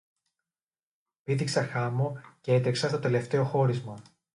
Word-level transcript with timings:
Πήδηξα 1.23 1.65
χάμω 1.65 2.21
κι 2.41 2.51
έτρεξα 2.51 2.87
στο 2.87 2.99
τελευταίο 2.99 3.43
χώρισμα 3.45 4.01